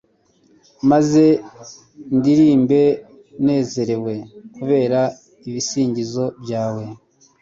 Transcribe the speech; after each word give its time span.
maze 0.89 1.25
ndirimbe 2.17 2.81
nezerewe 3.45 4.13
kubera 4.55 4.99
ibisingizo 5.47 6.25
byawe 6.43 6.85